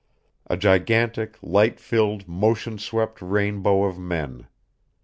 A 0.47 0.57
gigantic, 0.57 1.37
light 1.43 1.79
filled, 1.79 2.27
motion 2.27 2.79
swept 2.79 3.21
rainbow 3.21 3.83
of 3.83 3.99
men. 3.99 4.47